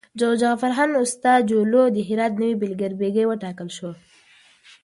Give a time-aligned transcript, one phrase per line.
[0.41, 3.91] جعفرخان استاجلو د هرات نوی بیګلربيګي وټاکل شو.